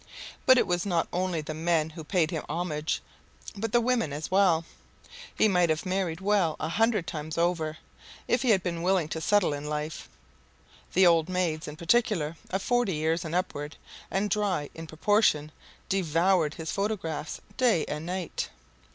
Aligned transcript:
But 0.47 0.57
it 0.57 0.65
was 0.65 0.83
not 0.83 1.07
only 1.13 1.41
the 1.41 1.53
men 1.53 1.91
who 1.91 2.03
paid 2.03 2.31
him 2.31 2.43
homage, 2.49 3.03
but 3.55 3.71
the 3.71 3.79
women 3.79 4.11
as 4.11 4.31
well. 4.31 4.65
He 5.37 5.47
might 5.47 5.69
have 5.69 5.85
married 5.85 6.19
well 6.21 6.55
a 6.59 6.69
hundred 6.69 7.05
times 7.05 7.37
over, 7.37 7.77
if 8.27 8.41
he 8.41 8.49
had 8.49 8.63
been 8.63 8.81
willing 8.81 9.09
to 9.09 9.21
settle 9.21 9.53
in 9.53 9.69
life. 9.69 10.09
The 10.93 11.05
old 11.05 11.29
maids, 11.29 11.67
in 11.67 11.75
particular, 11.75 12.35
of 12.49 12.63
forty 12.63 12.95
years 12.95 13.23
and 13.23 13.35
upward, 13.35 13.77
and 14.09 14.31
dry 14.31 14.71
in 14.73 14.87
proportion, 14.87 15.51
devoured 15.87 16.55
his 16.55 16.71
photographs 16.71 17.39
day 17.57 17.85
and 17.85 18.03
night. 18.03 18.49